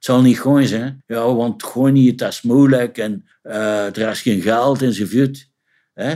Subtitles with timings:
[0.00, 1.02] Het zal niet gewoon zijn.
[1.06, 5.48] Ja, want gewoon niet, dat is moeilijk en uh, er is geen geld enzovoort.
[5.94, 6.14] Hè?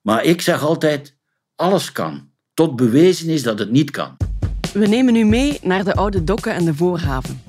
[0.00, 1.16] Maar ik zeg altijd,
[1.56, 2.28] alles kan.
[2.54, 4.16] Tot bewezen is dat het niet kan.
[4.72, 7.42] We nemen u mee naar de oude dokken en de voorhaven.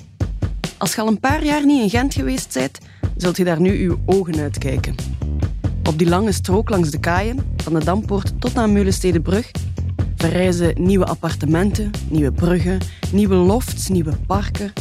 [0.78, 2.78] Als je al een paar jaar niet in Gent geweest bent,
[3.16, 4.94] zult je daar nu uw ogen uitkijken.
[5.84, 9.50] Op die lange strook langs de kaaien, van de Dampoort tot naar Meulenstedenbrug,
[10.16, 12.78] verrijzen nieuwe appartementen, nieuwe bruggen,
[13.12, 14.72] nieuwe lofts, nieuwe parken.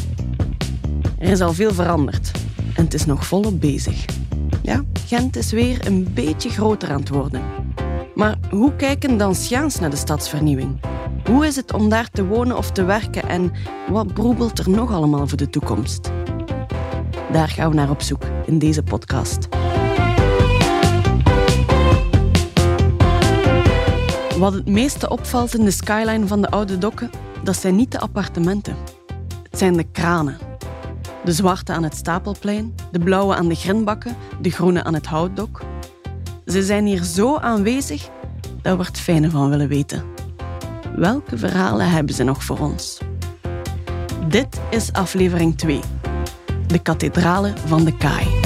[1.23, 2.31] Er is al veel veranderd
[2.75, 4.05] en het is nog volop bezig.
[4.61, 7.41] Ja, Gent is weer een beetje groter aan het worden.
[8.15, 10.79] Maar hoe kijken Danciaans naar de stadsvernieuwing?
[11.25, 13.51] Hoe is het om daar te wonen of te werken en
[13.89, 16.11] wat broebelt er nog allemaal voor de toekomst?
[17.31, 19.47] Daar gaan we naar op zoek in deze podcast.
[24.37, 27.09] Wat het meeste opvalt in de skyline van de oude dokken,
[27.43, 28.75] dat zijn niet de appartementen.
[29.49, 30.52] Het zijn de kranen.
[31.23, 35.61] De zwarte aan het stapelplein, de blauwe aan de grindbakken, de groene aan het houtdok.
[36.45, 38.09] Ze zijn hier zo aanwezig
[38.61, 40.03] dat we het fijne van willen weten.
[40.95, 42.97] Welke verhalen hebben ze nog voor ons?
[44.27, 45.79] Dit is aflevering 2.
[46.67, 48.42] De kathedralen van de Kaai.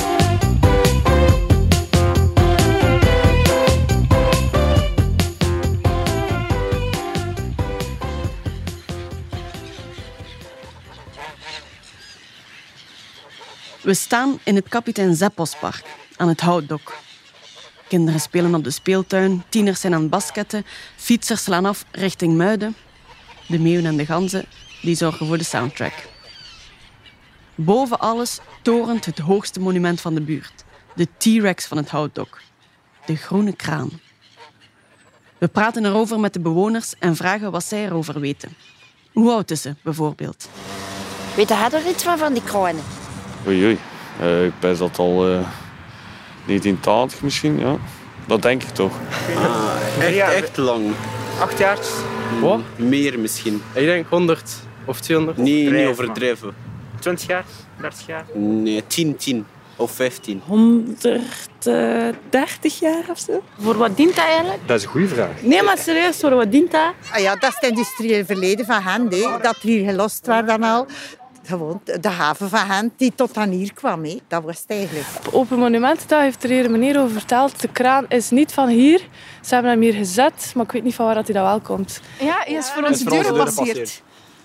[13.87, 15.83] We staan in het kapitein Zeppelspark
[16.15, 16.95] aan het Houtdok.
[17.87, 22.75] Kinderen spelen op de speeltuin, tieners zijn aan het basketten, fietsers slaan af richting Muiden.
[23.47, 24.45] De meeuwen en de ganzen
[24.81, 25.93] die zorgen voor de soundtrack.
[27.55, 30.63] Boven alles torent het hoogste monument van de buurt,
[30.95, 32.39] de T-Rex van het Houtdok,
[33.05, 33.89] de groene kraan.
[35.37, 38.55] We praten erover met de bewoners en vragen wat zij erover weten.
[39.13, 40.49] Hoe oud is ze, bijvoorbeeld?
[41.35, 42.83] Weet je er iets van, van die kronen?
[43.47, 43.77] Oei, oei.
[44.21, 45.39] Uh, ik ben dat al uh,
[46.45, 47.75] 1980 misschien, ja.
[48.25, 48.93] Dat denk ik toch.
[49.35, 50.91] Ah, echt, echt lang.
[51.39, 51.77] Acht jaar?
[52.41, 52.59] Wat?
[52.75, 53.61] Meer misschien.
[53.73, 54.51] Ik denk 100
[54.85, 55.37] of 200.
[55.37, 56.55] Nee, niet overdreven.
[56.99, 57.45] 20 jaar?
[57.81, 58.25] 30 jaar?
[58.33, 59.45] Nee, 10, 10
[59.75, 60.41] of 15.
[60.45, 63.43] 130 jaar of zo.
[63.59, 64.67] Voor wat dient dat eigenlijk?
[64.67, 65.41] Dat is een goede vraag.
[65.41, 66.93] Nee, maar serieus, voor wat dient dat?
[67.11, 69.09] Ah ja, dat is het industriële verleden van hen.
[69.41, 70.87] Dat er hier gelost werd dan al.
[71.47, 74.03] Gewoon de haven van Gent die tot aan hier kwam.
[74.03, 74.19] Hè.
[74.27, 75.05] Dat was het eigenlijk.
[75.27, 77.61] Op Open Monumentendag heeft er hier een meneer over verteld.
[77.61, 78.99] De kraan is niet van hier.
[79.41, 81.59] Ze hebben hem hier gezet, maar ik weet niet van waar dat hij dat wel
[81.59, 82.01] komt.
[82.19, 84.01] Ja, hij is voor onze deur gepasseerd.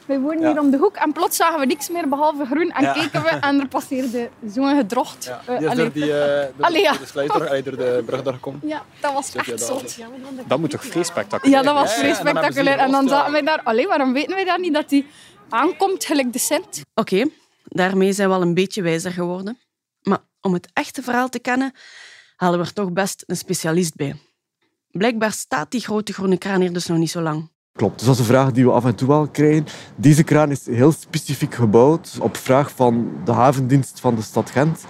[0.06, 2.70] Wij wonen hier om de hoek en plots zagen we niks meer behalve groen.
[2.70, 2.92] En Ja.
[2.92, 5.24] keken we en er passeerde zo'n gedrocht.
[5.24, 5.84] Ja, Eh, die is allee.
[5.84, 6.90] door, die, eh, door, Allee, ja.
[6.90, 8.60] door de sluiter, door de brug doorgekomen.
[8.64, 9.60] Ja, dat was echt dat?
[9.60, 9.96] zot.
[10.46, 12.76] Dat moet toch vrij spectaculair Ja, dat was vrij dan spectaculair.
[12.76, 13.60] die En dan zaten wij daar...
[13.64, 14.74] Allee, waarom weten wij dat niet?
[14.74, 15.04] Dat hij
[15.52, 16.80] aankomt gelijk de cent.
[16.94, 17.26] Oké,
[17.64, 19.58] daarmee zijn we al een beetje wijzer geworden.
[20.02, 21.72] Maar om het echte verhaal te kennen,
[22.36, 24.16] halen we er toch best een specialist bij.
[24.90, 27.50] Blijkbaar staat die grote groene kraan hier dus nog niet zo lang.
[27.72, 29.66] Klopt, dus dat is een vraag die we af en toe wel krijgen.
[29.96, 34.84] Deze kraan is heel specifiek gebouwd op vraag van de havendienst van de stad Gent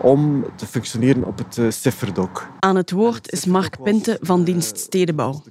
[0.00, 2.48] om te functioneren op het uh, Sifferdok.
[2.60, 5.42] Aan het woord is Mark Pinte van dienst Stedenbouw.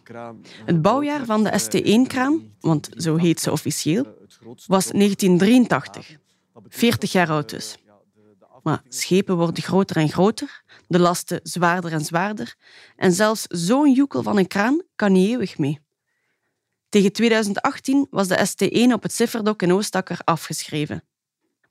[0.66, 4.06] Het bouwjaar van de ST1-kraan, want zo heet ze officieel,
[4.44, 6.18] was 1983.
[6.68, 7.78] 40 jaar oud dus.
[8.64, 12.56] Maar schepen worden groter en groter, de lasten zwaarder en zwaarder
[12.96, 15.80] en zelfs zo'n joekel van een kraan kan niet eeuwig mee.
[16.90, 21.04] Tegen 2018 was de ST1 op het Sifferdok in Oostakker afgeschreven.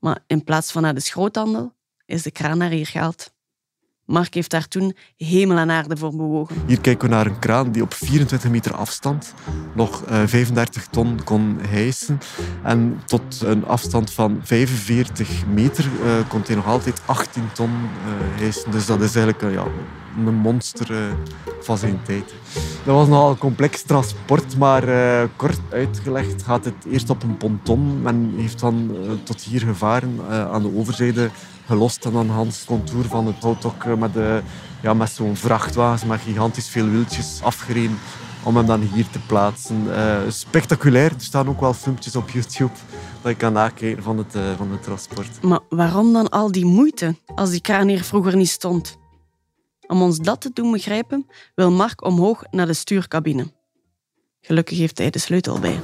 [0.01, 3.33] Maar in plaats van naar de schroothandel is de kraan naar hier gehaald.
[4.05, 6.57] Mark heeft daar toen hemel en aarde voor bewogen.
[6.67, 9.35] Hier kijken we naar een kraan die op 24 meter afstand
[9.75, 12.21] nog uh, 35 ton kon hijsen.
[12.63, 18.39] En tot een afstand van 45 meter uh, kon hij nog altijd 18 ton uh,
[18.41, 18.71] hijsen.
[18.71, 19.67] Dus dat is eigenlijk ja,
[20.27, 21.15] een monster
[21.61, 22.35] van zijn tijd.
[22.85, 24.83] Dat was nogal complex transport, maar
[25.37, 28.03] kort uitgelegd gaat het eerst op een ponton.
[28.03, 31.31] Men heeft dan tot hier gevaren aan de overzijde
[31.67, 34.37] gelost en dan Hans contour van het houtdok met, uh,
[34.83, 37.99] ja, met zo'n vrachtwagen met gigantisch veel wieltjes afgereden
[38.43, 39.85] om hem dan hier te plaatsen.
[39.87, 41.11] Uh, spectaculair.
[41.11, 42.73] Er staan ook wel filmpjes op YouTube
[43.23, 45.43] dat je kan nakijken van het, van het transport.
[45.43, 49.01] Maar waarom dan al die moeite als die kraan hier vroeger niet stond?
[49.87, 53.53] Om ons dat te doen begrijpen, wil Mark omhoog naar de stuurcabine.
[54.41, 55.81] Gelukkig heeft hij de sleutel bij.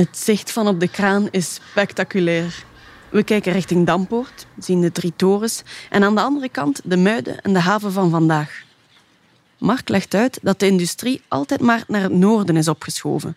[0.00, 2.64] Het zicht van op de kraan is spectaculair.
[3.10, 7.40] We kijken richting Dampoort, zien de drie torens en aan de andere kant de muiden
[7.40, 8.62] en de haven van vandaag.
[9.58, 13.36] Mark legt uit dat de industrie altijd maar naar het noorden is opgeschoven,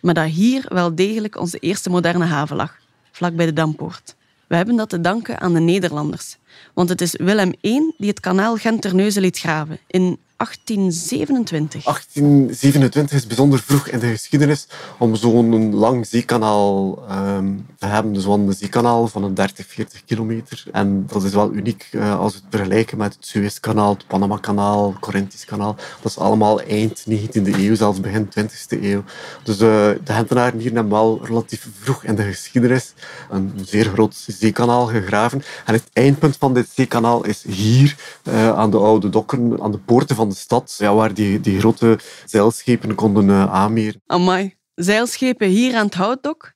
[0.00, 2.78] maar dat hier wel degelijk onze eerste moderne haven lag,
[3.12, 4.16] vlakbij de Dampoort.
[4.46, 6.36] We hebben dat te danken aan de Nederlanders,
[6.74, 11.84] want het is Willem I die het kanaal Gent-Terneuzen liet graven in 1827.
[11.84, 14.66] 1827 is bijzonder vroeg in de geschiedenis
[14.98, 18.12] om zo'n lang zeekanaal ehm, te hebben.
[18.12, 20.64] Dus een zeekanaal van een 30, 40 kilometer.
[20.72, 24.88] En dat is wel uniek uh, als we het vergelijken met het Suezkanaal, het Panama-kanaal,
[24.88, 25.76] het Corinthisch-kanaal.
[26.02, 29.04] Dat is allemaal eind 19e eeuw, zelfs begin 20e eeuw.
[29.42, 32.94] Dus uh, de Gentenaren hier hebben wel relatief vroeg in de geschiedenis
[33.30, 35.42] een zeer groot zeekanaal gegraven.
[35.64, 39.78] En het eindpunt van dit zeekanaal is hier, uh, aan de oude dokken, aan de
[39.78, 44.02] poorten van de stad, ja, waar die, die grote zeilschepen konden uh, aanmeren.
[44.06, 46.52] Amai, zeilschepen hier aan het houtdok?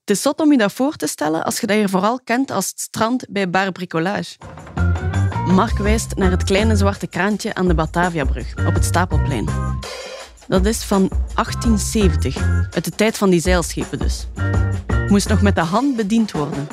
[0.00, 2.50] Het is zot om je dat voor te stellen als je dat hier vooral kent
[2.50, 4.36] als het strand bij Bar Bricolage.
[5.46, 9.48] Mark wijst naar het kleine zwarte kraantje aan de Bataviabrug op het Stapelplein.
[10.48, 12.36] Dat is van 1870,
[12.70, 14.26] uit de tijd van die zeilschepen dus.
[15.08, 16.68] Moest nog met de hand bediend worden.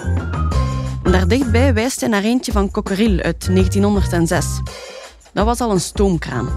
[1.03, 4.45] En daar dichtbij wijst hij naar eentje van Cockerill uit 1906.
[5.35, 6.47] Dat was al een stoomkraan.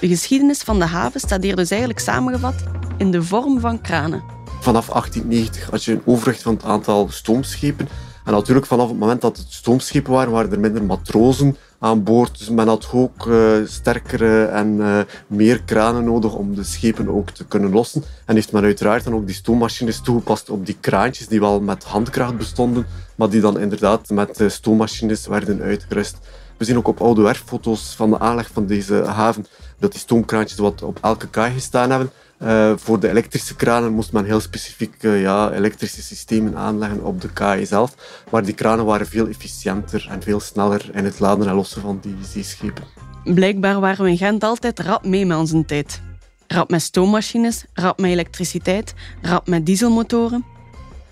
[0.00, 2.54] De geschiedenis van de haven staat hier dus eigenlijk samengevat
[2.96, 4.22] in de vorm van kranen.
[4.60, 7.88] Vanaf 1890 had je een overwicht van het aantal stoomschepen.
[8.24, 12.38] En natuurlijk vanaf het moment dat het stoomschepen waren, waren er minder matrozen aan boord.
[12.38, 17.30] Dus men had ook uh, sterkere en uh, meer kranen nodig om de schepen ook
[17.30, 18.04] te kunnen lossen.
[18.24, 21.84] En heeft men uiteraard dan ook die stoommachines toegepast op die kraantjes die wel met
[21.84, 26.18] handkracht bestonden, maar die dan inderdaad met stoommachines werden uitgerust.
[26.56, 29.46] We zien ook op oude werffoto's van de aanleg van deze haven
[29.78, 32.10] dat die stoomkraantjes wat op elke kaai gestaan hebben.
[32.42, 37.20] Uh, voor de elektrische kranen moest men heel specifiek uh, ja, elektrische systemen aanleggen op
[37.20, 37.94] de kaai zelf.
[38.30, 41.98] Maar die kranen waren veel efficiënter en veel sneller in het laden en lossen van
[42.02, 42.84] die zeeschepen.
[43.24, 46.00] Blijkbaar waren we in Gent altijd rap mee met onze tijd.
[46.46, 50.44] Rap met stoommachines, rap met elektriciteit, rap met dieselmotoren.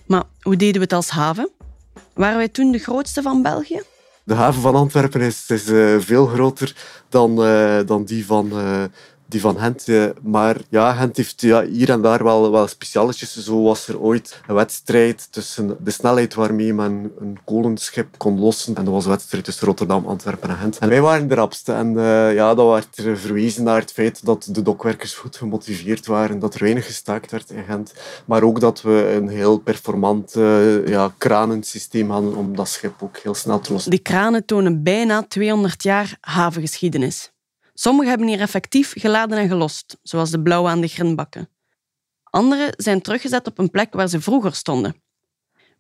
[0.06, 1.50] Maar hoe deden we het als haven?
[2.14, 3.82] Waren wij toen de grootste van België?
[4.24, 6.74] De haven van Antwerpen is, is uh, veel groter
[7.08, 8.84] dan, uh, dan die van, uh,
[9.32, 9.86] die van Gent.
[10.22, 13.44] maar ja, Gent heeft ja, hier en daar wel, wel specialetjes.
[13.44, 18.76] Zo was er ooit een wedstrijd tussen de snelheid waarmee men een kolenschip kon lossen.
[18.76, 20.78] En dat was een wedstrijd tussen Rotterdam, Antwerpen en Gent.
[20.78, 21.72] En wij waren de rapste.
[21.72, 21.92] En
[22.34, 26.54] ja, dat werd er verwezen naar het feit dat de dokwerkers goed gemotiveerd waren, dat
[26.54, 27.94] er weinig gestaakt werd in Gent.
[28.24, 30.32] Maar ook dat we een heel performant
[30.86, 33.90] ja, kranensysteem hadden om dat schip ook heel snel te lossen.
[33.90, 37.31] Die kranen tonen bijna 200 jaar havengeschiedenis.
[37.74, 41.48] Sommigen hebben hier effectief geladen en gelost, zoals de blauwe aan de grindbakken.
[42.22, 45.02] Andere zijn teruggezet op een plek waar ze vroeger stonden.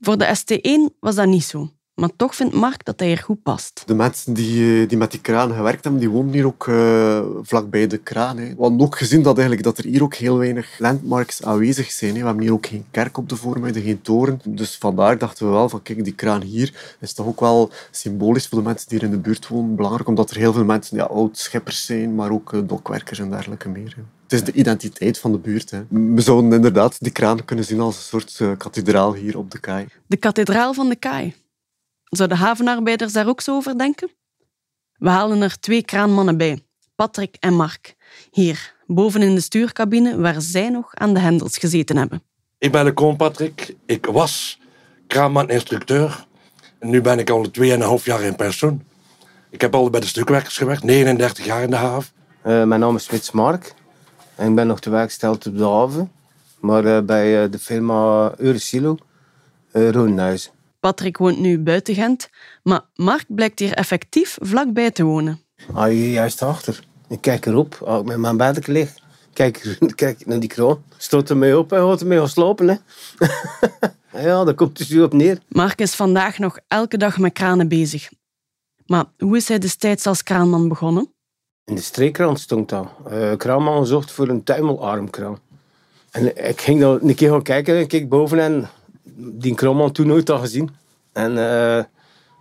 [0.00, 1.70] Voor de ST1 was dat niet zo.
[1.94, 3.82] Maar toch vindt Mark dat hij hier goed past.
[3.86, 7.86] De mensen die, die met die kraan gewerkt hebben, die wonen hier ook uh, vlakbij
[7.86, 8.38] de kraan.
[8.38, 8.54] Hè.
[8.54, 12.14] We ook gezien dat, eigenlijk, dat er hier ook heel weinig landmarks aanwezig zijn.
[12.14, 12.18] Hè.
[12.20, 14.40] We hebben hier ook geen kerk op de voormuide, geen toren.
[14.48, 18.46] Dus vandaar dachten we wel van, kijk, die kraan hier is toch ook wel symbolisch
[18.46, 19.76] voor de mensen die hier in de buurt wonen.
[19.76, 23.68] Belangrijk, omdat er heel veel mensen ja, oud-scheppers zijn, maar ook uh, dokwerkers en dergelijke
[23.68, 23.92] meer.
[23.96, 24.02] Hè.
[24.22, 25.70] Het is de identiteit van de buurt.
[25.70, 25.82] Hè.
[25.88, 29.58] We zouden inderdaad die kraan kunnen zien als een soort uh, kathedraal hier op de
[29.58, 29.86] kaai.
[30.06, 31.34] De kathedraal van de kaai.
[32.16, 34.10] Zouden havenarbeiders daar ook zo over denken?
[34.92, 37.94] We halen er twee kraanmannen bij, Patrick en Mark.
[38.30, 42.22] Hier, boven in de stuurcabine, waar zij nog aan de hendels gezeten hebben.
[42.58, 43.74] Ik ben de Koon Patrick.
[43.86, 44.60] Ik was
[45.06, 46.26] kraanman-instructeur.
[46.78, 47.46] En nu ben ik al
[47.98, 48.82] 2,5 jaar in pensioen.
[49.50, 52.12] Ik heb al bij de stukwerkers gewerkt, 39 jaar in de haven.
[52.46, 53.74] Uh, mijn naam is Frits Mark.
[54.34, 56.12] En ik ben nog te werk gesteld op de haven.
[56.60, 58.96] Maar uh, bij uh, de firma Eurosilo,
[59.72, 60.52] uh, Roenhuizen.
[60.82, 62.30] Patrick woont nu buiten Gent,
[62.62, 65.40] maar Mark blijkt hier effectief vlakbij te wonen.
[65.72, 66.84] Ah, juist achter.
[67.08, 68.94] Ik kijk erop, als ik met mijn bed lig.
[69.32, 70.82] Kijk, kijk naar die kroon.
[70.96, 72.68] Stoot er mee op en gaat er mee slopen.
[72.68, 72.76] Hè.
[74.28, 75.38] ja, daar komt dus op neer.
[75.48, 78.10] Mark is vandaag nog elke dag met kranen bezig.
[78.86, 81.12] Maar hoe is hij destijds als kraanman begonnen?
[81.64, 82.88] In de streekkrant stond dat.
[83.10, 85.38] Uh, kraanman zocht voor een tuimelarmkraan.
[86.10, 88.68] En ik ging daar een keer gaan kijken en keek boven en
[89.14, 90.70] die kromman toen nooit al gezien.
[91.12, 91.36] En uh,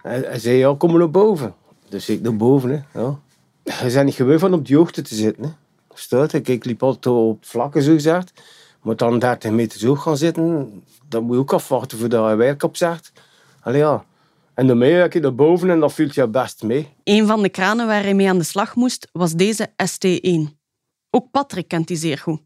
[0.01, 1.56] hij, hij, zei, ja, kom maar naar boven.
[1.89, 2.70] Dus ik naar boven.
[2.70, 3.00] Hè.
[3.00, 3.20] Ja.
[3.63, 5.44] We zijn niet gewoon van op die hoogte te zitten.
[5.44, 5.50] Hè.
[5.94, 8.32] Staat, ik liep altijd op vlakken, zo gezegd.
[8.82, 12.63] Maar dan 30 meter zo gaan zitten, dan moet je ook afwachten voordat hij werk
[12.63, 13.12] opzegt.
[13.62, 14.06] Allee, ja.
[14.53, 16.88] En dan mee ik naar boven en dat vult je best mee.
[17.03, 20.58] Een van de kranen waar hij mee aan de slag moest, was deze ST1.
[21.10, 22.41] Ook Patrick kent die zeer goed,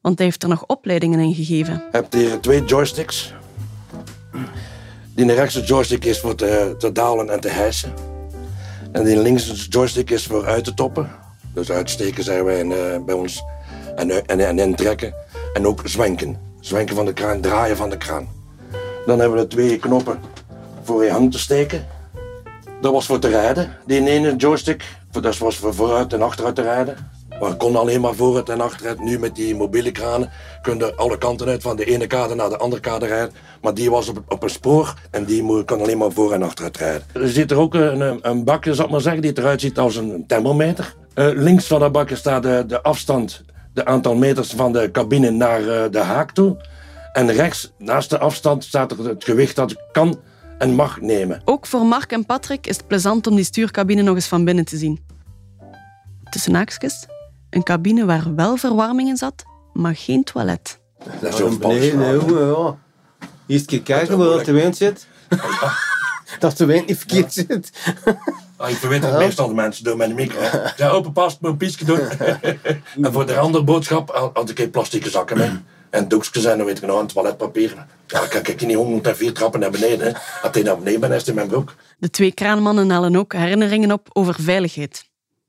[0.00, 1.74] want hij heeft er nog opleidingen in gegeven.
[1.74, 3.34] Je hebt hier twee joysticks.
[5.16, 7.92] Die rechtse joystick is voor te, dalen en te hijsen.
[8.92, 11.10] En die linkse joystick is voor uit te toppen.
[11.54, 13.44] Dus uitsteken zeggen wij in, eh, bij ons.
[13.96, 15.14] En, eh, en, en intrekken.
[15.54, 16.36] En ook zwenken.
[16.60, 18.28] Zwenken van de kraan, draaien van de kraan.
[19.06, 20.20] Dan hebben we twee knoppen
[20.82, 21.86] voor je hand te steken.
[22.80, 24.84] Dat was voor te rijden, die ene joystick.
[25.10, 26.96] Dat was voor vooruit en achteruit te rijden.
[27.40, 29.00] Maar kon alleen maar vooruit en achteruit.
[29.00, 30.30] Nu met die mobiele kranen
[30.62, 33.34] kun je alle kanten uit, van de ene kade naar de andere kade rijden.
[33.62, 36.76] Maar die was op, op een spoor en die kan alleen maar voor en achteruit
[36.76, 37.02] rijden.
[37.12, 39.78] Er zit er ook een, een- een bakje, zal ik maar zeggen, die eruit ziet
[39.78, 40.94] als een thermometer.
[41.14, 43.42] Eh, links van dat bakje staat de, de afstand,
[43.74, 46.56] de aantal meters van de cabine naar eh, de haak toe.
[47.12, 50.20] En rechts, naast de afstand, staat er het gewicht dat ik kan
[50.58, 51.40] en mag nemen.
[51.44, 54.64] Ook voor Mark en Patrick is het plezant om die stuurcabine nog eens van binnen
[54.64, 55.00] te zien.
[56.30, 57.06] Tussen haakjes,
[57.56, 60.78] een cabine waar wel verwarming in zat, maar geen toilet.
[61.20, 62.76] Dat is zo'n nee, nee, ja.
[63.46, 65.06] Eerst een keer kijken waar de wind zit.
[66.38, 67.70] Dat de wind niet verkeerd zit.
[68.56, 70.40] Ah, ik verwit het meestal de mensen door mijn micro.
[70.76, 71.98] Ja, open past, een piesje doen.
[73.02, 75.50] en voor de andere boodschap had- ik een plastieke zakken mee.
[75.90, 77.86] En doekjes en dan weet ik nog een toiletpapier.
[78.06, 80.14] Ja, ik kijk niet 104 trappen naar beneden.
[80.14, 81.74] Als hij naar beneden bent, is het in mijn broek.
[81.98, 85.05] De twee kraanmannen halen ook herinneringen op over veiligheid.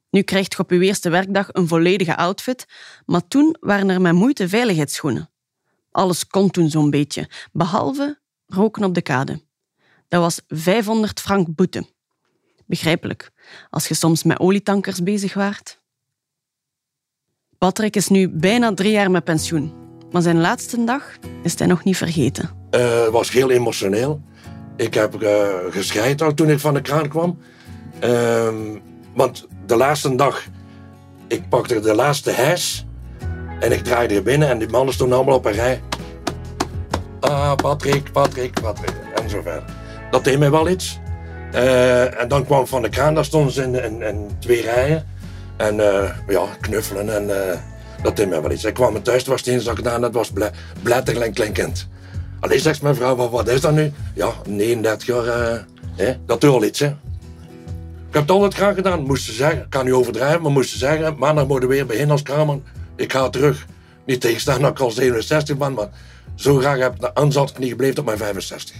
[0.09, 2.65] Nu krijgt je op je eerste werkdag een volledige outfit,
[3.05, 5.29] maar toen waren er met moeite veiligheidsschoenen.
[5.91, 9.41] Alles kon toen zo'n beetje, behalve roken op de kade.
[10.07, 11.85] Dat was 500 frank boete.
[12.65, 13.31] Begrijpelijk,
[13.69, 15.81] als je soms met olietankers bezig waart.
[17.57, 19.73] Patrick is nu bijna drie jaar met pensioen,
[20.11, 22.49] maar zijn laatste dag is hij nog niet vergeten.
[22.69, 24.21] Eh, Het was heel emotioneel.
[24.75, 27.39] Ik heb eh geschreid al toen ik van de kraan kwam.
[27.99, 28.79] Ehm,
[29.17, 30.43] want de laatste dag,
[31.27, 32.85] ik pakte de laatste hijs
[33.59, 35.81] en ik draaide er binnen en die mannen stonden allemaal op een rij.
[37.19, 38.93] Ah, Patrick, Patrick, Patrick.
[39.15, 39.63] En zo verder.
[40.11, 40.99] Dat deed mij wel iets.
[41.51, 45.07] Eh, en dan kwam van de kraan, daar stonden ze in, twee rijen.
[45.57, 47.57] En eh, ja, knuffelen en eh,
[48.01, 48.63] dat deed mij wel iets.
[48.63, 50.51] Ik kwam thuis, het was dat ik gedaan had, was ble-
[51.33, 51.87] klein kind.
[52.39, 53.91] Alleen zegt mijn vrouw, wat, wat is dat nu?
[54.13, 56.13] Ja, 39 jaar, hè?
[56.25, 56.83] dat doet al iets.
[58.07, 59.59] Ik heb het altijd graag gedaan, moest ze zeggen.
[59.61, 62.59] Ik kan nu overdrijven, maar moest ze zeggen, maandag moet je weer beginnen als kramer.
[62.95, 63.65] Ik ga terug.
[64.05, 65.89] Niet tegenstaan dat ik al 67 ben, maar
[66.35, 68.75] zo graag heb ik aanzat niet gebleven tot mijn 65.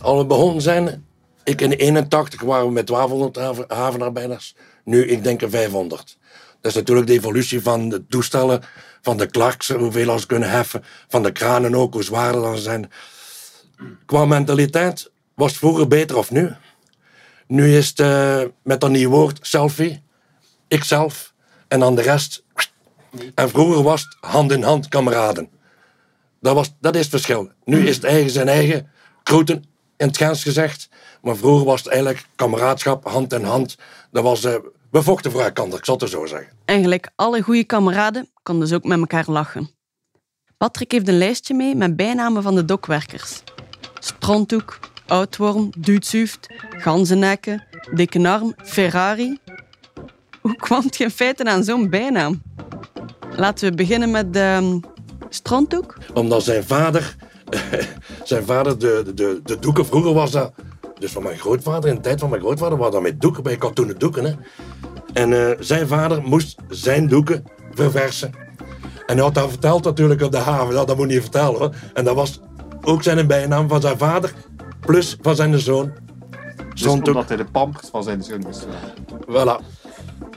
[0.00, 1.06] Al we begonnen zijn,
[1.44, 4.56] ik in 81 waren we met 1200 haven- havenarbeiders.
[4.84, 6.18] Nu, ik denk er 500.
[6.60, 8.62] Dat is natuurlijk de evolutie van de toestellen,
[9.02, 12.62] van de klaks, hoeveel ze kunnen heffen, van de kranen ook, hoe zwaarder dan ze
[12.62, 12.90] zijn.
[14.06, 16.52] Qua mentaliteit was het vroeger beter of nu.
[17.46, 20.02] Nu is het eh, met dat nieuwe woord selfie,
[20.68, 21.34] ikzelf
[21.68, 22.44] en dan de rest.
[23.34, 25.48] En vroeger was het hand in hand kameraden.
[26.40, 27.50] Dat, was, dat is het verschil.
[27.64, 28.90] Nu is het eigen zijn eigen,
[29.22, 29.64] kroeten
[29.96, 30.88] in het Gens gezegd.
[31.22, 33.76] Maar vroeger was het eigenlijk kameraadschap, hand in hand.
[34.10, 34.54] Dat was, eh,
[34.90, 36.48] we vochten voor elkaar, ik zal het zo zeggen.
[36.64, 39.70] Eigenlijk alle goede kameraden konden dus ook met elkaar lachen.
[40.56, 43.42] Patrick heeft een lijstje mee met bijnamen van de dokwerkers.
[43.98, 49.38] Stronthoek, Oudworm, Duutsuft, Ganzenekken, Dikke Arm, Ferrari.
[50.40, 52.42] Hoe kwam je in feite aan zo'n bijnaam?
[53.36, 54.80] Laten we beginnen met de
[55.28, 55.96] Stronthoek.
[56.14, 57.16] Omdat zijn vader,
[58.24, 60.52] zijn vader de, de, de, doeken, vroeger was dat,
[60.98, 63.56] dus van mijn grootvader, in de tijd van mijn grootvader, was dat met doeken, bij
[63.56, 64.24] katoenen doeken.
[64.24, 64.32] Hè.
[65.12, 68.32] En eh, zijn vader moest zijn doeken verversen.
[69.06, 71.74] En hij had dat verteld natuurlijk op de haven, ja, dat moet niet vertellen hoor.
[71.94, 72.40] En dat was
[72.82, 74.32] ook zijn bijnaam van zijn vader,
[74.86, 75.92] plus van zijn zoon.
[76.74, 79.04] Dus ook- omdat hij de pampers van zijn zoon dragen.
[79.28, 79.64] Voilà.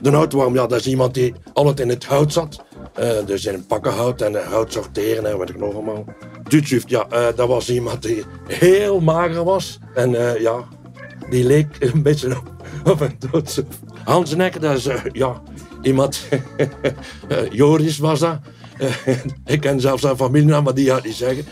[0.02, 2.64] De houtworm, ja, dat is iemand die altijd in het hout zat.
[2.94, 6.06] Eh, dus in pakken hout en eh, hout sorteren en wat ik nog allemaal.
[6.44, 9.80] Duitshoeft, ja, eh, dat was iemand die heel mager was.
[9.94, 10.56] En ja,
[11.30, 12.52] die leek een beetje op,
[12.92, 13.66] op een doodshoef.
[14.04, 15.42] Hans Nekker, dat is ja,
[15.82, 16.20] iemand...
[17.52, 18.38] Joris was dat.
[19.46, 21.46] Ik ken zelfs zijn familienaam, maar die had niet zeggen.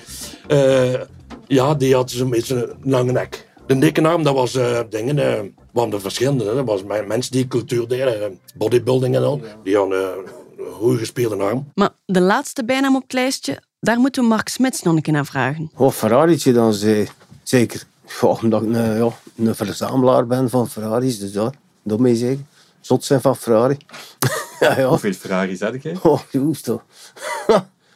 [1.48, 3.48] Ja, die had zo'n beetje een lange nek.
[3.68, 5.20] De dikke naam, dat was eh, dingen...
[5.20, 5.42] eh
[5.74, 6.46] we hadden verschillende.
[6.46, 6.54] hè.
[6.56, 9.42] Dat was men- mensen die cultuur deden, eh, bodybuilding en al.
[9.64, 10.18] Die hadden eh,
[10.58, 11.72] een goede gespierde arm.
[11.74, 15.14] Maar de laatste bijnaam op het lijstje, daar moeten we Mark Smits nog een keer
[15.14, 15.72] naar vragen.
[15.76, 17.08] Oh, Ferrari'tje dan ze-
[17.44, 17.84] zeker.
[18.22, 21.52] Ja, omdat ik een, ja, een verzamelaar ben van Ferraris, dus ja,
[21.84, 22.48] dat mee zeggen.
[22.82, 23.78] Zot zijn van Ferrari.
[24.60, 24.88] ja, ja.
[24.88, 25.98] Hoeveel Ferraris had jij?
[26.02, 26.82] Oh, joes toch.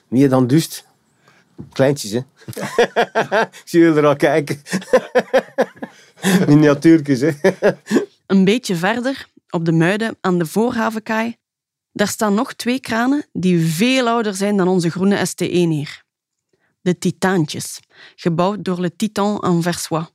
[0.08, 0.86] Meer dan dust.
[1.74, 2.20] Kleintjes, hè.
[3.66, 4.62] zie je er al kijken.
[6.48, 7.32] Miniatuurtjes, hè.
[8.26, 11.36] Een beetje verder, op de Muiden aan de Voorhavenkaai,
[11.92, 16.04] daar staan nog twee kranen die veel ouder zijn dan onze groene ST1 hier.
[16.82, 17.80] de Titaantjes,
[18.16, 20.12] gebouwd door Le Titan en Versoix.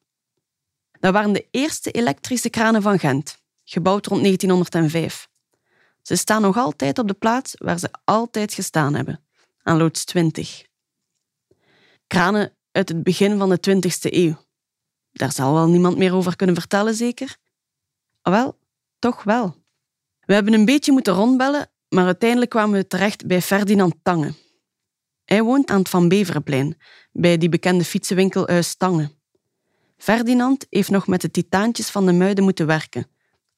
[1.01, 5.29] Dat waren de eerste elektrische kranen van Gent, gebouwd rond 1905.
[6.03, 9.25] Ze staan nog altijd op de plaats waar ze altijd gestaan hebben,
[9.63, 10.65] aan loods 20.
[12.15, 14.37] Kranen uit het begin van de 20e eeuw.
[15.13, 17.37] Daar zal wel niemand meer over kunnen vertellen, zeker?
[18.23, 18.59] Wel,
[18.99, 19.55] toch wel.
[20.21, 24.33] We hebben een beetje moeten rondbellen, maar uiteindelijk kwamen we terecht bij Ferdinand Tange.
[25.25, 26.77] Hij woont aan het Van Beverenplein,
[27.13, 29.11] bij die bekende fietsenwinkel Huis Tange.
[29.97, 33.07] Ferdinand heeft nog met de titaantjes van de Muiden moeten werken,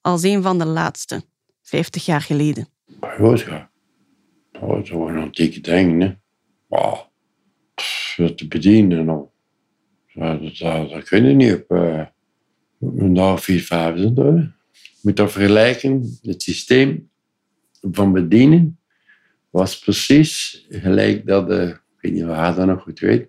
[0.00, 1.24] als een van de laatste,
[1.62, 2.68] 50 jaar geleden.
[3.50, 3.70] Ja.
[4.52, 6.14] Dat waren antieke dingen, hè.
[6.66, 7.14] Wow.
[8.16, 9.06] Te bedienen en
[10.14, 12.04] dat, dat, dat kun je niet op uh,
[12.80, 13.96] een dag, vier, vijf.
[13.96, 14.48] Je
[15.02, 16.18] moet dat vergelijken.
[16.22, 17.10] Het systeem
[17.80, 18.78] van bedienen
[19.50, 23.28] was precies gelijk dat de, ik weet niet of je dat nog goed weet,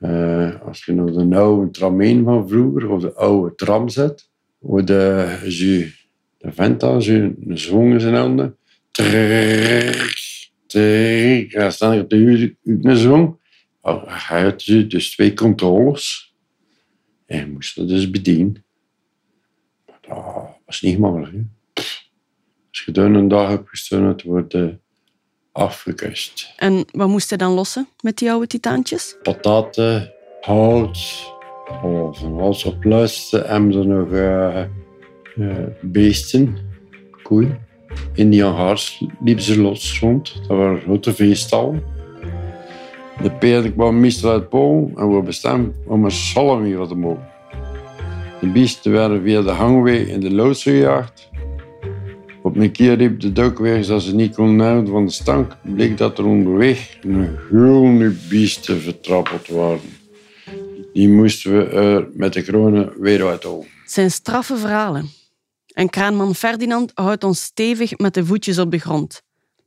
[0.00, 4.84] uh, als je nog de oude trameen van vroeger, of de oude tram zet, hoe
[4.84, 5.92] de, je,
[6.38, 8.56] de vent als je een zwong in zijn handen,
[8.90, 10.14] trrrr,
[10.66, 13.36] trrrr, dan staan er de een zwong,
[14.06, 16.34] hij had dus twee controles
[17.26, 18.64] en je moest dat dus bedienen.
[19.86, 21.32] Maar dat was niet makkelijk.
[21.32, 21.42] Hè?
[22.70, 24.68] Als je dan een dag hebt gestaan, het wordt uh,
[25.52, 26.52] afgekust.
[26.56, 29.16] En wat moest hij dan lossen met die oude titaantjes?
[29.22, 31.32] Pataten, hout,
[31.82, 33.46] of van alles op luisteren.
[33.46, 34.64] En er nog uh,
[35.36, 36.58] uh, beesten,
[37.22, 37.66] koeien.
[38.14, 40.34] In die hangars liepen ze los rond.
[40.34, 41.82] Dat waren grote veestallen.
[43.22, 47.28] De paarden kwamen meestal uit Polen en we bestemd om een salm hier te mogen.
[48.40, 51.28] De beesten werden via de hangweg in de loods gejaagd.
[52.42, 55.56] Op een keer riep de duikweer dat ze niet konden houden van de stank.
[55.62, 59.96] Bleek dat er onderweg een groene beesten vertrappeld waren.
[60.92, 63.66] Die moesten we er met de kronen weer uithalen.
[63.82, 65.10] Het zijn straffe verhalen.
[65.66, 69.22] En kraanman Ferdinand houdt ons stevig met de voetjes op de grond.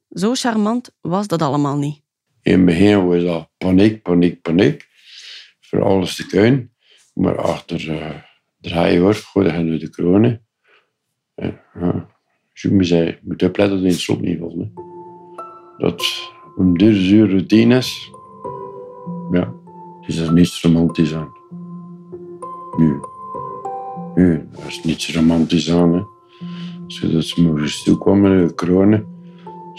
[0.10, 2.01] Zo charmant was dat allemaal niet.
[2.42, 4.88] In het begin was dat paniek, paniek, paniek.
[5.60, 6.74] Voor alles te kunnen.
[7.14, 8.16] Maar achter eh, uh,
[8.60, 10.40] draai hoor, goed, gaan we de kroon.
[12.54, 13.06] Zo ja.
[13.06, 14.68] Ik moet opletten dat je het slot niet valt.
[15.78, 18.12] Dat een duur routine is.
[19.32, 19.54] Ja,
[20.02, 21.32] dus is er is niets romantisch aan.
[22.78, 23.00] Nu.
[24.16, 25.94] Nu, er is niets romantisch aan.
[25.94, 26.02] Hè.
[26.86, 29.11] Als je dat morgens toe kwam met de.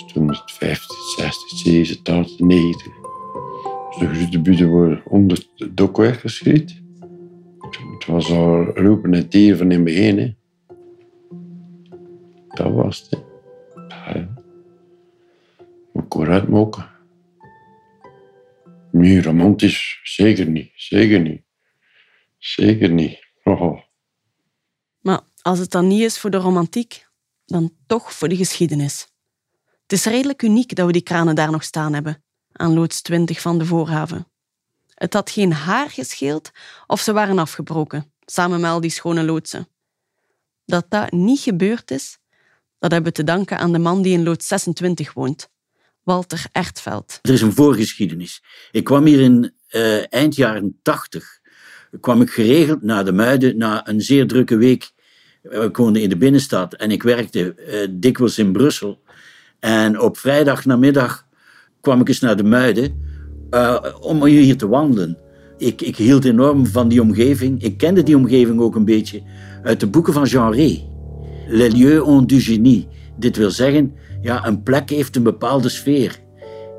[0.06, 2.86] 250, 60, 70, 80, 90.
[3.98, 6.80] Dus de grote worden onder de dok weggeschreven.
[7.98, 10.18] Het was al roepen en tieren van in het begin.
[10.18, 10.34] Hè.
[12.48, 13.24] Dat was het.
[13.74, 14.34] Moet Ja, ja.
[16.08, 16.48] Vooruit
[19.24, 20.00] romantisch.
[20.02, 20.70] Zeker niet.
[20.74, 21.42] Zeker niet.
[22.38, 23.26] Zeker niet.
[23.44, 23.80] Oh.
[25.00, 27.06] Maar als het dan niet is voor de romantiek,
[27.44, 29.11] dan toch voor de geschiedenis.
[29.92, 33.40] Het is redelijk uniek dat we die kranen daar nog staan hebben, aan loods 20
[33.40, 34.26] van de voorhaven.
[34.94, 36.50] Het had geen haar gescheeld
[36.86, 39.68] of ze waren afgebroken, samen met al die schone loodsen.
[40.64, 42.18] Dat dat niet gebeurd is,
[42.78, 45.48] dat hebben we te danken aan de man die in lood 26 woont,
[46.02, 47.18] Walter Ertveld.
[47.22, 48.42] Er is een voorgeschiedenis.
[48.70, 51.40] Ik kwam hier in uh, eind jaren 80,
[52.00, 54.92] kwam ik geregeld naar de Muiden na een zeer drukke week.
[55.42, 59.00] Ik woonde in de binnenstad en ik werkte uh, dikwijls in Brussel.
[59.62, 61.26] En op vrijdag namiddag
[61.80, 63.02] kwam ik eens naar de Muiden
[63.50, 65.18] uh, om hier te wandelen.
[65.58, 67.62] Ik, ik, hield enorm van die omgeving.
[67.62, 69.22] Ik kende die omgeving ook een beetje
[69.62, 70.88] uit de boeken van Jean Rey.
[71.46, 72.88] Les lieux ont du génie.
[73.16, 76.18] Dit wil zeggen, ja, een plek heeft een bepaalde sfeer.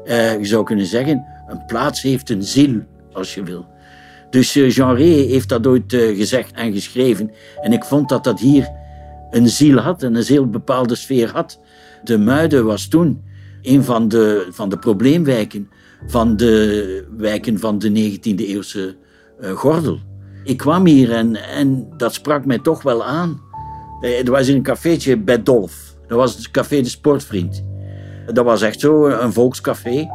[0.05, 2.81] Uh, je zou kunnen zeggen, een plaats heeft een ziel,
[3.13, 3.65] als je wil.
[4.29, 7.31] Dus uh, Jean Rey heeft dat ooit gezegd en geschreven.
[7.61, 8.71] En ik vond dat dat hier
[9.33, 11.59] een ziel had en een heel bepaalde sfeer had.
[12.03, 13.21] De Muiden was toen
[13.61, 15.69] een van de, van de probleemwijken
[16.07, 18.95] van de wijken van de 19e-eeuwse
[19.41, 19.99] uh, gordel.
[20.43, 23.41] Ik kwam hier en, en dat sprak mij toch wel aan.
[24.01, 25.95] Er was hier een cafeetje bij Dolf.
[26.07, 27.63] Dat was het café De Sportvriend.
[28.33, 30.07] Dat was echt zo, een volkscafé.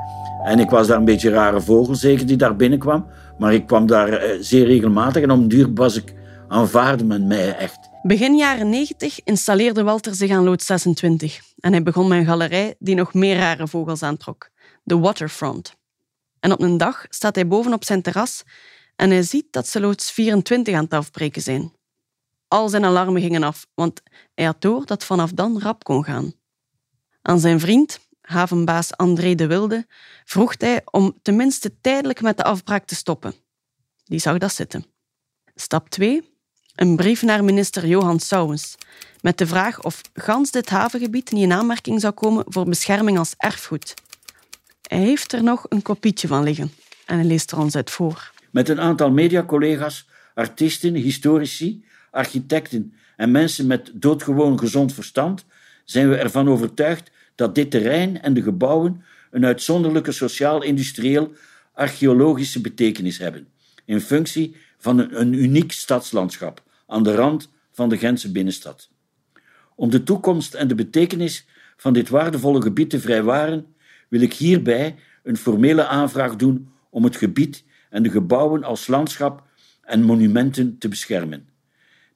[0.44, 3.06] En ik was daar een beetje rare vogel, zeker, die daar binnenkwam.
[3.38, 6.14] Maar ik kwam daar zeer regelmatig en om duur was ik
[6.48, 7.87] aanvaarde men mij echt.
[8.02, 12.74] Begin jaren 90 installeerde Walter zich aan lood 26 en hij begon met een galerij
[12.78, 14.50] die nog meer rare vogels aantrok,
[14.82, 15.76] de Waterfront.
[16.40, 18.42] En op een dag staat hij boven op zijn terras
[18.96, 21.72] en hij ziet dat ze loods 24 aan het afbreken zijn.
[22.48, 24.02] Al zijn alarmen gingen af, want
[24.34, 26.32] hij had door dat vanaf dan rap kon gaan.
[27.22, 29.86] Aan zijn vriend, havenbaas André de Wilde,
[30.24, 33.34] vroeg hij om tenminste tijdelijk met de afbraak te stoppen.
[34.04, 34.84] Die zag dat zitten.
[35.54, 36.37] Stap 2.
[36.78, 38.74] Een brief naar minister Johan Souwens
[39.20, 43.34] met de vraag of gans dit havengebied niet in aanmerking zou komen voor bescherming als
[43.36, 43.94] erfgoed.
[44.82, 46.70] Hij heeft er nog een kopietje van liggen
[47.06, 48.32] en hij leest er ons uit voor.
[48.50, 55.44] Met een aantal mediacollega's, artiesten, historici, architecten en mensen met doodgewoon gezond verstand
[55.84, 61.32] zijn we ervan overtuigd dat dit terrein en de gebouwen een uitzonderlijke sociaal-industrieel
[61.72, 63.48] archeologische betekenis hebben,
[63.84, 68.90] in functie van een, een uniek stadslandschap aan de rand van de Gentse binnenstad.
[69.74, 71.46] Om de toekomst en de betekenis
[71.76, 73.66] van dit waardevolle gebied te vrijwaren,
[74.08, 79.46] wil ik hierbij een formele aanvraag doen om het gebied en de gebouwen als landschap
[79.82, 81.48] en monumenten te beschermen.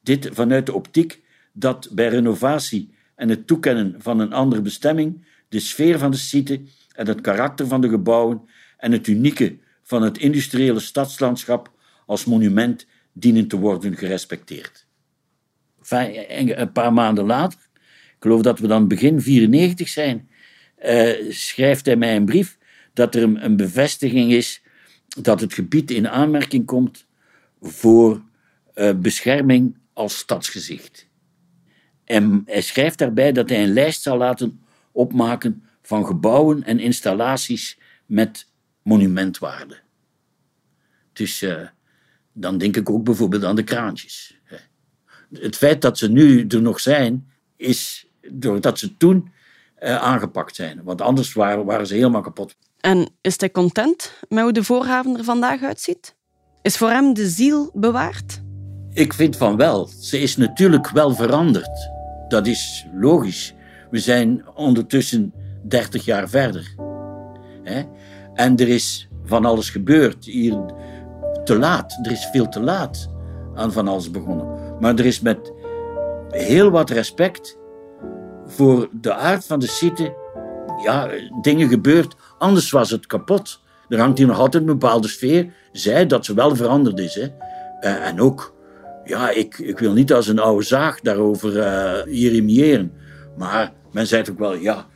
[0.03, 5.61] Dit vanuit de optiek dat bij renovatie en het toekennen van een andere bestemming de
[5.61, 6.61] sfeer van de site
[6.95, 8.43] en het karakter van de gebouwen
[8.77, 11.71] en het unieke van het industriële stadslandschap
[12.07, 14.87] als monument dienen te worden gerespecteerd.
[15.89, 17.59] Een paar maanden later,
[18.17, 20.29] ik geloof dat we dan begin 94 zijn,
[20.85, 22.59] uh, schrijft hij mij een brief
[22.93, 24.63] dat er een, bevestiging is
[25.21, 27.07] dat het gebied in aanmerking komt
[27.61, 28.23] voor
[28.75, 31.09] uh, bescherming als stadsgezicht.
[32.05, 34.61] En hij schrijft daarbij dat hij een lijst zal laten
[34.93, 38.49] opmaken van gebouwen en installaties met
[38.83, 39.81] monumentwaarde.
[41.13, 41.61] Dus uh,
[42.33, 44.41] dan denk ik ook bijvoorbeeld aan de kraantjes.
[45.33, 49.31] Het feit dat ze nu er nog zijn, is doordat ze toen
[49.83, 50.81] uh, aangepakt zijn.
[50.85, 52.57] Want anders waren, waren ze helemaal kapot.
[52.81, 56.15] En is hij content met hoe de voorhaven er vandaag uitziet?
[56.63, 58.43] Is voor hem de ziel bewaard?
[58.93, 59.87] Ik vind van wel.
[59.87, 61.91] Ze is natuurlijk wel veranderd.
[62.29, 63.55] Dat is logisch.
[63.91, 66.75] We zijn ondertussen 30 jaar verder.
[68.35, 70.25] En er is van alles gebeurd.
[70.25, 70.65] Hier
[71.45, 71.99] te laat.
[72.03, 73.11] Er is veel te laat
[73.55, 74.47] aan van alles begonnen.
[74.81, 75.53] Maar er is met
[76.31, 77.59] heel wat respect
[78.47, 80.15] voor de aard van de site
[80.83, 81.09] ja,
[81.41, 82.15] dingen gebeurd.
[82.39, 83.61] Anders was het kapot.
[83.89, 85.53] Er hangt hier nog altijd een bepaalde sfeer.
[85.73, 87.15] Zij dat ze wel veranderd is.
[87.15, 87.27] Hè.
[87.81, 88.55] Uh, en ook,
[89.05, 92.93] ja, ik, ik wil niet als een oude zaag daarover uh, jeremiëren.
[93.37, 94.87] Maar men zegt ook wel, ja,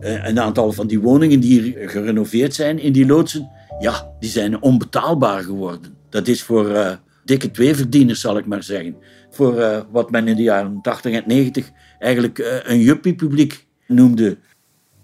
[0.00, 4.30] uh, een aantal van die woningen die hier gerenoveerd zijn in die loodsen, ja, die
[4.30, 5.95] zijn onbetaalbaar geworden.
[6.10, 8.96] Dat is voor dikke tweeverdieners, zal ik maar zeggen.
[9.30, 14.38] Voor wat men in de jaren 80 en 90 eigenlijk een juppie-publiek noemde.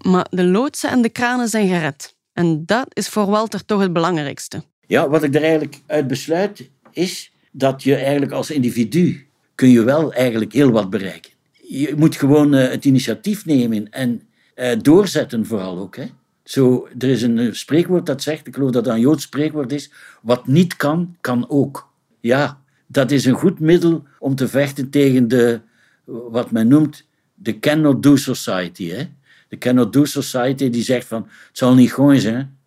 [0.01, 2.15] Maar de loodsen en de kranen zijn gered.
[2.33, 4.63] En dat is voor Walter toch het belangrijkste.
[4.87, 9.83] Ja, wat ik er eigenlijk uit besluit is dat je eigenlijk als individu kun je
[9.83, 11.31] wel eigenlijk heel wat bereiken.
[11.51, 14.21] Je moet gewoon uh, het initiatief nemen en
[14.55, 15.95] uh, doorzetten vooral ook.
[15.95, 16.05] Hè.
[16.43, 19.91] Zo, er is een spreekwoord dat zegt, ik geloof dat dat een Joods spreekwoord is,
[20.21, 21.89] wat niet kan, kan ook.
[22.19, 25.61] Ja, dat is een goed middel om te vechten tegen de,
[26.05, 28.89] wat men noemt, de cannot do society.
[28.89, 29.09] Hè.
[29.47, 32.57] De cannot do society die zegt van, het zal niet gewoon zijn.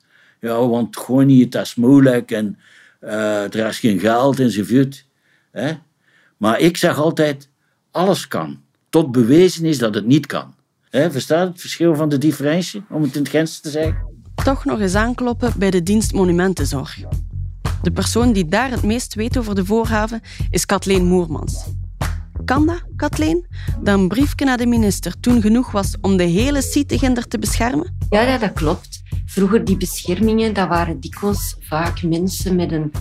[0.41, 2.59] Ja, want gewoon niet, dat is moeilijk en
[3.01, 5.07] uh, er is geen geld enzovoort.
[5.51, 5.73] Hè?
[6.37, 7.49] Maar ik zeg altijd,
[7.91, 10.55] alles kan, tot bewezen is dat het niet kan.
[10.97, 14.15] Verstaat het verschil van de differentie, om het in het Gens te zeggen?
[14.45, 16.99] Toch nog eens aankloppen bij de dienst Monumentenzorg.
[17.83, 21.65] De persoon die daar het meest weet over de voorhaven is Kathleen Moermans.
[22.45, 23.47] Kan dat, Kathleen?
[23.81, 27.97] Dat een briefje naar de minister toen genoeg was om de hele Sieteginder te beschermen?
[28.11, 29.03] Ja, ja, dat klopt.
[29.27, 32.93] Vroeger die beschermingen, dat waren dikwijls vaak mensen met een,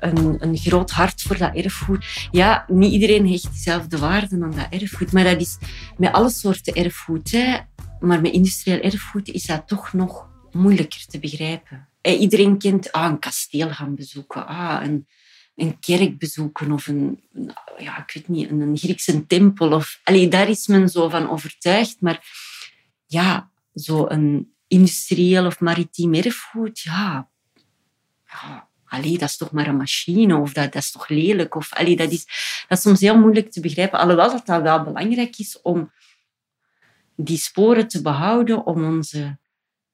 [0.00, 2.28] een, een groot hart voor dat erfgoed.
[2.30, 5.12] Ja, niet iedereen hecht dezelfde waarde aan dat erfgoed.
[5.12, 5.58] Maar dat is
[5.96, 7.30] met alle soorten erfgoed.
[7.30, 7.58] Hè.
[8.00, 11.88] Maar met industrieel erfgoed is dat toch nog moeilijker te begrijpen.
[12.02, 15.06] Iedereen kent ah, een kasteel gaan bezoeken, ah, een,
[15.54, 17.22] een kerk bezoeken of een,
[17.78, 19.72] ja, ik weet niet, een Griekse tempel.
[19.72, 22.00] Of, allee, daar is men zo van overtuigd.
[22.00, 22.24] Maar
[23.06, 27.28] ja, zo een industrieel of maritiem erfgoed, ja
[28.90, 31.54] allee, dat is toch maar een machine of dat, dat is toch lelijk.
[31.54, 32.26] Of, allee, dat, is,
[32.68, 33.98] dat is soms heel moeilijk te begrijpen.
[33.98, 35.92] Alhoewel dat, dat wel belangrijk is om
[37.16, 39.38] die sporen te behouden, om onze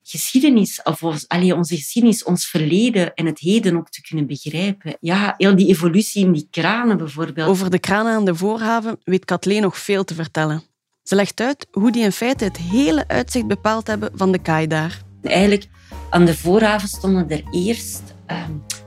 [0.03, 4.97] geschiedenis, of ons, allee, onze geschiedenis, ons verleden en het heden ook te kunnen begrijpen.
[5.01, 7.49] Ja, heel die evolutie in die kranen bijvoorbeeld.
[7.49, 10.63] Over de kranen aan de voorhaven weet Kathleen nog veel te vertellen.
[11.03, 14.67] Ze legt uit hoe die in feite het hele uitzicht bepaald hebben van de kaai
[14.67, 15.03] daar.
[15.23, 15.67] Eigenlijk,
[16.11, 18.45] aan de voorhaven stonden er eerst uh,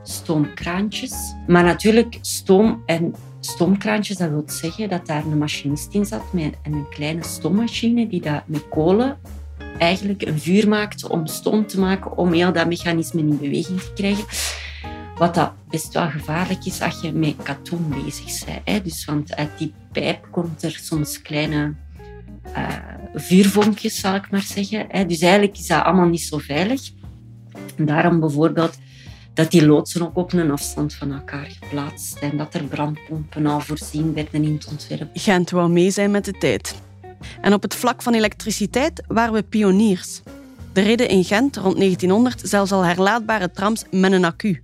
[0.09, 1.35] stoomkraantjes.
[1.47, 6.53] Maar natuurlijk, stoom en stoomkraantjes, dat wil zeggen dat daar een machinist in zat met
[6.63, 9.17] een kleine stoommachine die dat met kolen
[9.77, 13.93] eigenlijk een vuur maakt om stoom te maken, om heel dat mechanisme in beweging te
[13.93, 14.25] krijgen.
[15.15, 18.83] Wat dat best wel gevaarlijk is als je met katoen bezig bent.
[18.83, 21.73] Dus, want uit die pijp komt er soms kleine
[22.57, 22.67] uh,
[23.13, 25.07] vuurvonkjes, zal ik maar zeggen.
[25.07, 26.81] Dus eigenlijk is dat allemaal niet zo veilig.
[27.77, 28.77] Daarom bijvoorbeeld
[29.39, 32.37] dat die loodsen ook op een afstand van elkaar geplaatst zijn.
[32.37, 35.09] Dat er brandpompen al voorzien werden in het ontwerp.
[35.13, 36.75] Gent wou mee zijn met de tijd.
[37.41, 40.21] En op het vlak van elektriciteit waren we pioniers.
[40.73, 44.63] Er reden in Gent rond 1900 zelfs al herlaadbare trams met een accu.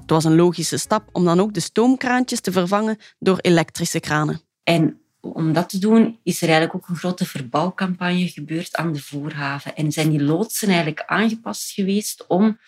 [0.00, 4.40] Het was een logische stap om dan ook de stoomkraantjes te vervangen door elektrische kranen.
[4.62, 9.02] En om dat te doen is er eigenlijk ook een grote verbouwcampagne gebeurd aan de
[9.02, 9.76] voorhaven.
[9.76, 12.58] En zijn die loodsen eigenlijk aangepast geweest om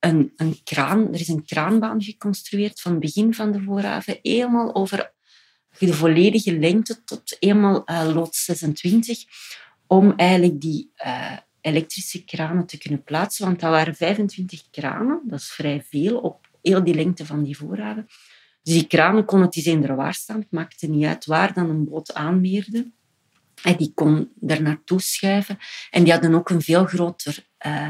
[0.00, 1.08] een, een kraan...
[1.12, 5.14] Er is een kraanbaan geconstrueerd van het begin van de voorhaven, helemaal over
[5.78, 9.24] de volledige lengte tot eenmaal uh, lood 26,
[9.86, 13.46] om eigenlijk die uh, elektrische kranen te kunnen plaatsen.
[13.46, 17.56] Want dat waren 25 kranen, dat is vrij veel op heel die lengte van die
[17.56, 18.06] voorraden.
[18.62, 20.40] Dus die kranen konden het eens eender staan.
[20.40, 22.90] Het maakte niet uit waar dan een boot aanmeerde.
[23.62, 25.58] En die kon er naartoe schuiven.
[25.90, 27.88] En die hadden ook een veel groter uh,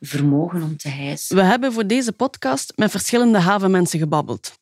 [0.00, 1.36] vermogen om te hijsen.
[1.36, 4.58] We hebben voor deze podcast met verschillende havenmensen gebabbeld.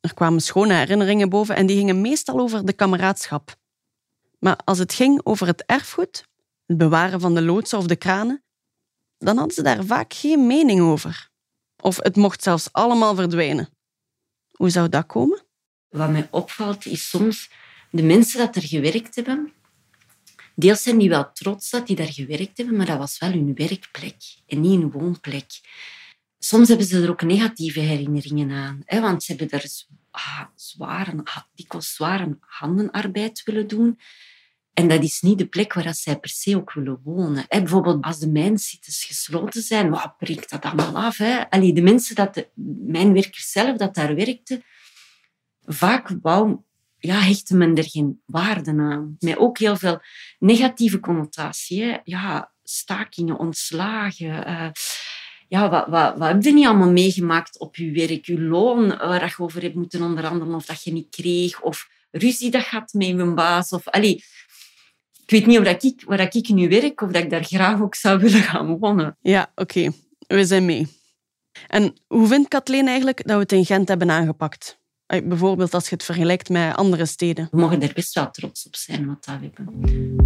[0.00, 3.56] Er kwamen schone herinneringen boven en die gingen meestal over de kameraadschap.
[4.38, 6.24] Maar als het ging over het erfgoed,
[6.66, 8.42] het bewaren van de loodsen of de kranen,
[9.18, 11.28] dan hadden ze daar vaak geen mening over.
[11.82, 13.68] Of het mocht zelfs allemaal verdwijnen.
[14.50, 15.42] Hoe zou dat komen?
[15.88, 17.50] Wat mij opvalt is soms
[17.90, 19.52] de mensen dat er gewerkt hebben.
[20.60, 23.54] Deels zijn die wel trots dat die daar gewerkt hebben, maar dat was wel hun
[23.54, 25.60] werkplek en niet hun woonplek.
[26.38, 29.70] Soms hebben ze er ook negatieve herinneringen aan, hè, want ze hebben daar
[30.10, 33.98] ah, zware, ah, dikwijls zware handenarbeid willen doen.
[34.72, 37.46] En dat is niet de plek waar zij per se ook willen wonen.
[37.48, 41.16] bijvoorbeeld als de mijnsites gesloten zijn, wat breekt dat allemaal af?
[41.16, 41.50] Hè?
[41.50, 42.48] Allee, de mensen, dat de
[42.86, 44.62] mijnwerkers zelf dat daar werkten,
[45.60, 46.60] vaak wou,
[47.00, 49.16] ja, hechten men er geen waarde aan.
[49.18, 50.00] Met ook heel veel
[50.38, 52.00] negatieve connotatie.
[52.04, 54.48] Ja, stakingen, ontslagen.
[54.48, 54.70] Uh,
[55.48, 58.26] ja, wat, wat, heb je niet allemaal meegemaakt op je werk?
[58.26, 61.60] Je loon waar je over hebt moeten onderhandelen of dat je niet kreeg.
[61.60, 63.72] Of ruzie dat gaat met je baas.
[63.72, 64.24] Of, allee,
[65.22, 67.80] ik weet niet of dat ik, waar ik nu werk of dat ik daar graag
[67.80, 69.16] ook zou willen gaan wonen.
[69.20, 69.90] Ja, oké.
[70.26, 70.86] We zijn mee.
[71.66, 74.79] En hoe vindt Kathleen eigenlijk dat we het in Gent hebben aangepakt?
[75.24, 77.48] Bijvoorbeeld als je het vergelijkt met andere steden.
[77.50, 79.80] We mogen er best wel trots op zijn wat we hebben.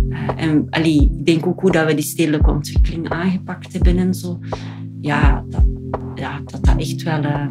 [0.08, 4.14] Uh, en allee, ik denk ook hoe dat we die stedelijke ontwikkeling aangepakt hebben en
[4.14, 4.38] zo.
[5.00, 5.64] Ja, dat
[6.14, 7.46] ja, dat, dat echt wel uh,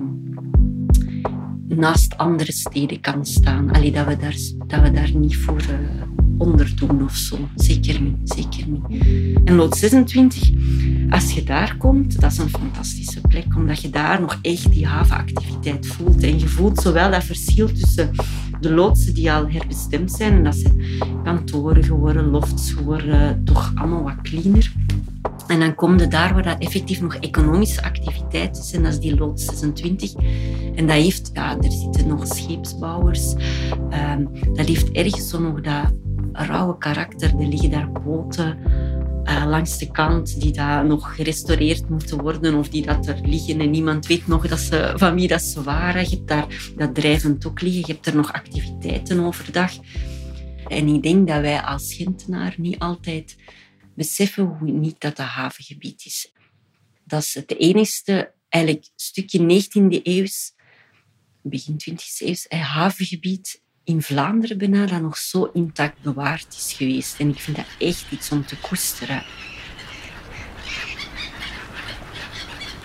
[1.68, 3.72] naast andere steden kan staan.
[3.72, 5.62] Allee, dat, we daar, dat we daar niet voor...
[5.62, 7.38] Uh, onderdoen of zo.
[7.56, 9.04] Zeker niet, zeker niet.
[9.46, 10.52] En lood 26,
[11.10, 14.88] als je daar komt, dat is een fantastische plek, omdat je daar nog echt die
[14.88, 16.24] havenactiviteit voelt.
[16.24, 18.12] En je voelt zowel dat verschil tussen
[18.60, 20.82] de loodsen die al herbestemd zijn, en dat zijn
[21.24, 24.74] kantoren geworden, lofts geworden, toch allemaal wat cleaner.
[25.48, 29.00] En dan kom je daar waar dat effectief nog economische activiteit is, en dat is
[29.00, 30.14] die lood 26.
[30.76, 33.34] En dat heeft, ja, er zitten nog scheepsbouwers,
[34.14, 35.94] um, dat heeft ergens zo nog dat
[36.34, 37.40] rauwe karakter.
[37.40, 38.58] Er liggen daar boten
[39.24, 43.60] uh, langs de kant die daar nog gerestaureerd moeten worden of die dat er liggen
[43.60, 46.10] en niemand weet nog dat ze, van wie dat ze waren.
[46.10, 47.84] Je hebt daar dat drijvend ook liggen.
[47.86, 49.72] Je hebt er nog activiteiten overdag.
[50.68, 53.36] En ik denk dat wij als Gentenaar niet altijd
[53.96, 56.34] beseffen hoe niet dat een havengebied is.
[57.06, 60.28] Dat is het enigste eigenlijk stukje 19e eeuw,
[61.42, 67.20] begin 20e eeuw, havengebied in Vlaanderen bijna dat nog zo intact bewaard is geweest.
[67.20, 69.24] En ik vind dat echt iets om te koesteren.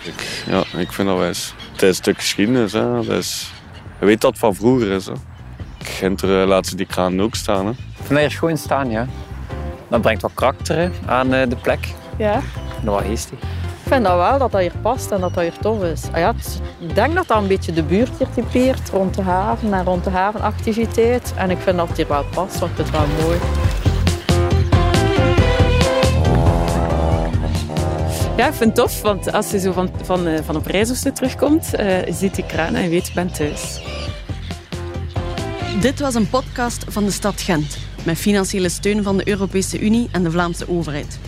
[0.03, 1.53] Ik, ja, ik vind dat wijs.
[1.71, 2.71] Het is een stuk geschiedenis.
[2.71, 2.93] Hè.
[2.93, 3.51] Dat is,
[3.99, 5.05] je weet dat van vroeger is.
[5.05, 5.13] Hè.
[5.77, 7.65] Genter laat ze die kraan ook staan.
[7.65, 7.71] Hè.
[8.07, 9.07] Dat hier gewoon staan, ja.
[9.89, 11.87] Dat brengt wat karakter aan eh, de plek.
[12.17, 12.33] Ja.
[12.33, 13.39] En dat wat geestig.
[13.89, 16.03] Ik vind dat wel, dat dat hier past en dat dat hier tof is.
[16.11, 16.33] Ah ja,
[16.79, 20.03] ik denk dat dat een beetje de buurt hier typeert, rond de haven en rond
[20.03, 21.33] de havenactiviteit.
[21.35, 23.39] En ik vind dat het hier wel past, want ik vind het wel mooi.
[28.37, 30.91] Ja, ik vind het tof, want als je zo van, van, eh, van op reis
[30.91, 33.81] of zo terugkomt, uh, ziet die kraan en je weet, je bent thuis.
[35.81, 40.09] Dit was een podcast van de stad Gent, met financiële steun van de Europese Unie
[40.11, 41.19] en de Vlaamse overheid.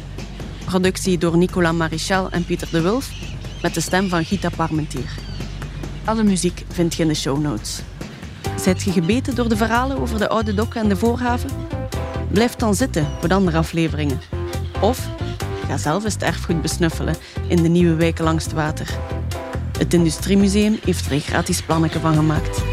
[0.72, 3.10] Productie door Nicolas Marichal en Pieter de Wulf,
[3.62, 5.12] met de stem van Gita Parmentier.
[6.06, 7.82] Alle muziek vind je in de show notes.
[8.60, 11.50] Zijt je gebeten door de verhalen over de oude dokken en de voorhaven?
[12.32, 14.22] Blijf dan zitten voor de andere afleveringen.
[14.82, 15.10] Of
[15.68, 17.16] ga zelf eens het erfgoed besnuffelen
[17.48, 18.98] in de nieuwe wijken langs het water.
[19.78, 22.71] Het Industriemuseum heeft er een gratis plannetje van gemaakt.